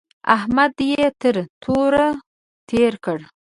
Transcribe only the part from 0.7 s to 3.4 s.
يې تر توره تېر کړ.